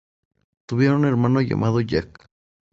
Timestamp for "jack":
1.79-2.25